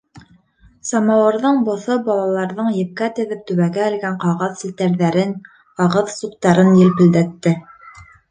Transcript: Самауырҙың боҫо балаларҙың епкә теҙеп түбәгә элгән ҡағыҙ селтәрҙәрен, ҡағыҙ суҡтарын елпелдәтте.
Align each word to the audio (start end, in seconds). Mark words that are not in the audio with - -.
Самауырҙың 0.91 1.59
боҫо 1.67 1.97
балаларҙың 2.07 2.71
епкә 2.77 3.09
теҙеп 3.19 3.43
түбәгә 3.51 3.85
элгән 3.91 4.17
ҡағыҙ 4.25 4.57
селтәрҙәрен, 4.63 5.37
ҡағыҙ 5.83 6.11
суҡтарын 6.17 6.73
елпелдәтте. 6.81 7.55